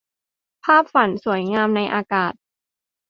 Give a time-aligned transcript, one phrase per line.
[0.63, 2.33] ภาพฝันสวยงามในอากาศ